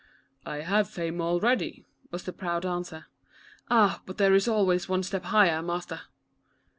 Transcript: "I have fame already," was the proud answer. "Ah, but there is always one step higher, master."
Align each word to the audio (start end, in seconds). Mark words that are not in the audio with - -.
"I 0.55 0.61
have 0.61 0.89
fame 0.89 1.21
already," 1.21 1.85
was 2.09 2.23
the 2.23 2.33
proud 2.33 2.65
answer. 2.65 3.05
"Ah, 3.69 4.01
but 4.07 4.17
there 4.17 4.33
is 4.33 4.47
always 4.47 4.89
one 4.89 5.03
step 5.03 5.25
higher, 5.25 5.61
master." 5.61 6.01